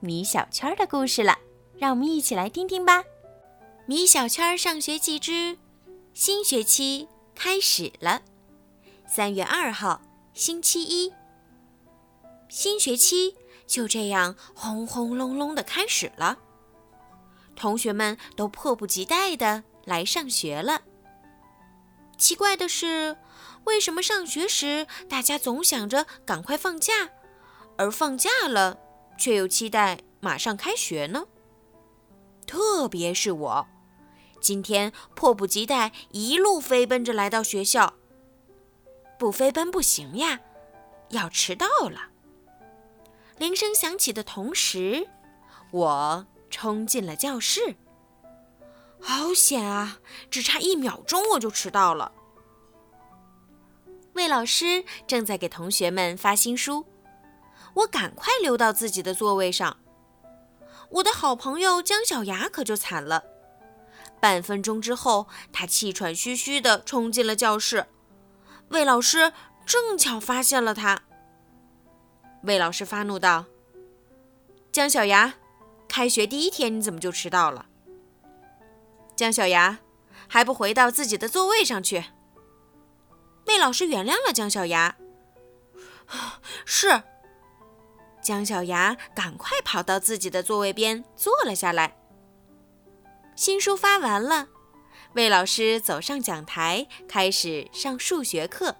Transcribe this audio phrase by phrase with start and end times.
[0.00, 1.36] 米小圈的故事了，
[1.76, 3.02] 让我们一起来听听吧。
[3.86, 5.58] 米小圈上学记之
[6.14, 8.22] 新学期开始了，
[9.08, 10.00] 三月二号，
[10.34, 11.12] 星期一。
[12.48, 13.34] 新学期
[13.66, 16.38] 就这样轰轰隆隆的开始了，
[17.56, 20.82] 同学们都迫不及待的来上学了。
[22.16, 23.16] 奇怪的是，
[23.64, 27.10] 为什么上学时大家总想着赶快放假，
[27.76, 28.78] 而放假了
[29.18, 31.26] 却又期待马上开学呢？
[32.46, 33.66] 特别是我，
[34.40, 37.94] 今天迫不及待一路飞奔着来到学校，
[39.18, 40.40] 不飞奔不行呀，
[41.10, 42.08] 要迟到了。
[43.36, 45.08] 铃声响起的同时，
[45.70, 47.76] 我冲进了教室。
[49.00, 50.00] 好险啊！
[50.30, 52.10] 只差一秒钟我就迟到了。
[54.14, 56.84] 魏老师正在给同学们发新书，
[57.78, 59.76] 我赶快溜到自己的座位上。
[60.90, 63.24] 我的好朋友姜小牙可就惨了。
[64.20, 67.86] 半分钟之后，他气喘吁吁地冲进了教室。
[68.70, 69.32] 魏老师
[69.64, 71.02] 正巧发现了他。
[72.42, 73.44] 魏老师发怒道
[74.72, 75.34] ：“姜小牙，
[75.88, 77.66] 开学第一天你怎么就迟到了？”
[79.14, 79.78] 姜小牙
[80.26, 82.04] 还不回到自己的座位上去？
[83.46, 84.96] 魏老师原谅了姜小牙。
[86.64, 87.02] 是。
[88.20, 91.96] 姜小牙赶快跑到自己的座位边坐了下来。
[93.34, 94.48] 新书发完了，
[95.14, 98.76] 魏老师走上讲台，开始上数学课。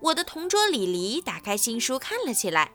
[0.00, 2.72] 我的同桌李黎打开新书看了起来，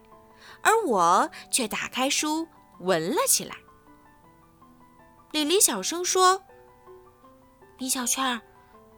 [0.62, 2.48] 而我却打开书
[2.80, 3.56] 闻了起来。
[5.32, 6.44] 李黎小声说
[7.80, 8.42] ：“米小圈，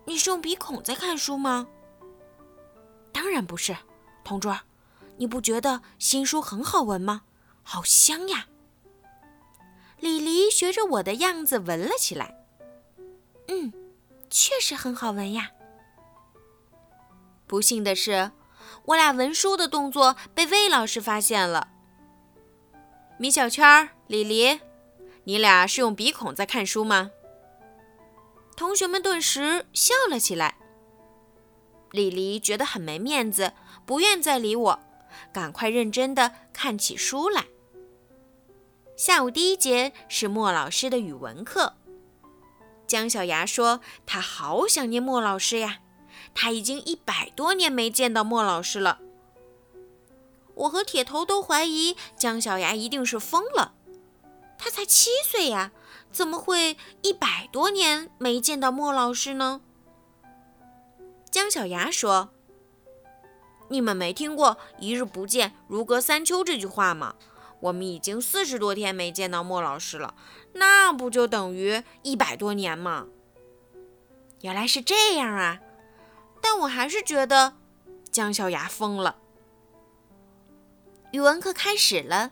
[0.05, 1.67] 你是用鼻孔在看书吗
[3.13, 3.77] ？”“当然不是，
[4.23, 4.57] 同桌，
[5.18, 7.24] 你不觉得新书很好闻吗？
[7.63, 8.47] 好香呀！”
[10.00, 12.35] 李黎学着我的样子闻了起来。
[13.47, 13.72] “嗯，
[14.29, 15.51] 确实很好闻呀。”
[17.47, 18.31] 不幸的是，
[18.85, 21.69] 我俩闻书的动作被魏老师发现了。
[23.18, 24.59] 米小圈、李黎，
[25.25, 27.12] 你俩是用鼻孔在看书吗？
[28.57, 30.57] 同学们顿时笑了起来。
[31.91, 33.53] 李黎觉得很没面子，
[33.85, 34.80] 不愿再理我，
[35.31, 37.46] 赶快认真的看起书来。
[38.96, 41.75] 下午第一节是莫老师的语文课。
[42.85, 45.79] 姜小牙说：“他好想念莫老师呀。”
[46.35, 49.00] 他已经一百多年没见到莫老师了。
[50.56, 53.74] 我和铁头都怀疑姜小牙一定是疯了。
[54.57, 55.72] 他才七岁呀，
[56.12, 59.62] 怎么会一百多年没见到莫老师呢？
[61.30, 62.30] 姜小牙说
[63.69, 67.16] ：“你们没听过‘一日不见，如隔三秋’这句话吗？
[67.59, 70.16] 我们已经四十多天没见到莫老师了，
[70.53, 73.07] 那不就等于一百多年吗？”
[74.41, 75.62] 原来是这样啊！
[76.41, 77.53] 但我还是觉得
[78.12, 79.16] 姜小牙疯了。
[81.12, 82.31] 语文课开始了，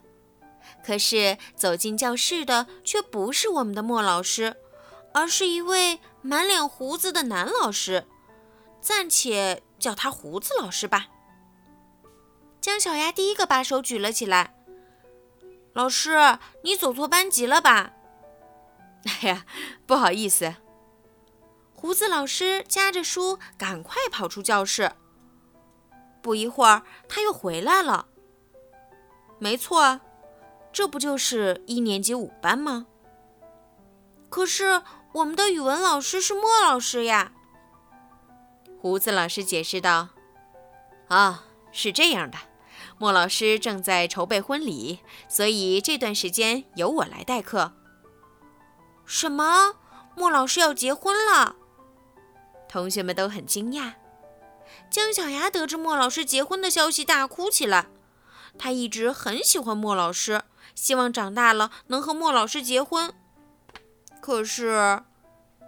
[0.86, 4.58] 可是走进教室的却不是我们的莫老师，
[5.14, 8.06] 而是一位满脸胡子的男老师，
[8.82, 11.08] 暂且叫他胡子老师吧。
[12.62, 14.56] 姜小牙第一个把手举了起来
[15.74, 17.94] ：“老师，你走错班级了吧
[19.24, 19.46] ？”“哎呀，
[19.88, 20.54] 不好意思。”
[21.74, 24.92] 胡子老师夹着书，赶快跑出教室。
[26.22, 28.06] 不一会儿，他又回来了。
[29.40, 30.00] 没错，
[30.72, 32.86] 这不就是一年级五班吗？
[34.30, 34.84] 可是
[35.14, 37.32] 我们的语文老师是莫老师呀。
[38.80, 40.10] 胡子老师解释道
[41.10, 42.38] ：“啊，是这样的，
[43.02, 47.74] 莫老师正在筹备婚礼，所以这段时间由我来代课。”
[49.08, 49.74] 什么？
[50.16, 51.56] 莫老师要结婚了？
[52.70, 53.94] 同学们都很惊讶。
[54.92, 57.88] 姜小牙得知莫老师结婚的消息，大哭起来。
[58.60, 60.44] 他一直很喜欢莫老师，
[60.76, 63.12] 希望长大了能和莫老师结婚。
[64.22, 65.02] 可是，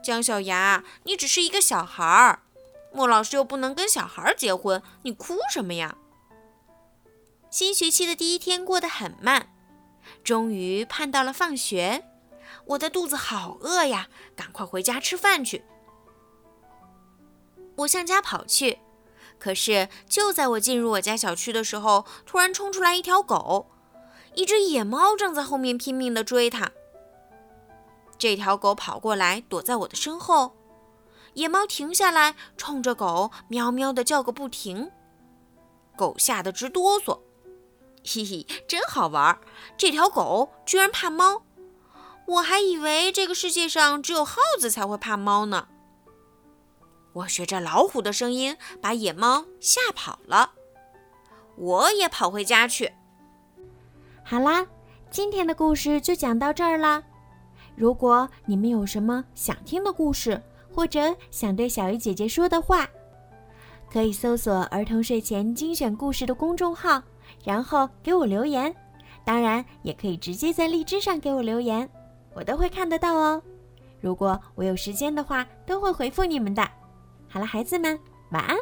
[0.03, 2.43] 姜小牙，你只是一个小孩儿，
[2.93, 5.95] 莫老师又不能跟小孩儿结婚，你哭什么呀？
[7.53, 9.47] 新学期的第一天过得很慢，
[10.23, 12.03] 终于盼到了放学，
[12.65, 15.63] 我的肚子好饿呀，赶快回家吃饭去。
[17.75, 18.79] 我向家跑去，
[19.37, 23.67] 可是就在我进入我家小区的时候，突然冲出来一条狗，
[24.33, 26.71] 一只野猫正在后面拼命地追它。
[28.17, 30.55] 这条狗跑过来，躲在我的身后。
[31.35, 34.89] 野猫停下来，冲着狗喵喵地叫个不停。
[35.95, 37.19] 狗吓得直哆嗦，
[38.05, 39.39] 嘿嘿，真好玩！
[39.77, 41.43] 这条狗居然怕猫，
[42.27, 45.67] 我还以为这个世界上只有耗子才会怕猫呢。
[47.13, 50.51] 我学着老虎的声音，把野猫吓跑了。
[51.55, 52.91] 我也跑回家去。
[54.23, 54.65] 好啦，
[55.09, 57.03] 今天的故事就讲到这儿啦。
[57.75, 60.41] 如果你们有什么想听的故事，
[60.73, 62.87] 或者想对小鱼姐姐说的话，
[63.91, 67.01] 可以搜索“儿童睡前精选故事”的公众号，
[67.43, 68.73] 然后给我留言。
[69.25, 71.89] 当然，也可以直接在荔枝上给我留言，
[72.33, 73.41] 我都会看得到哦。
[74.01, 76.61] 如果我有时间的话，都会回复你们的。
[77.29, 77.97] 好了，孩子们，
[78.31, 78.57] 晚安。